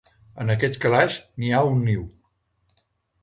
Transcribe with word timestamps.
En 0.43 0.51
aquest 0.53 0.77
calaix 0.85 1.17
n'hi 1.43 1.53
ha 1.57 1.61
un 1.73 1.85
niu. 1.89 2.05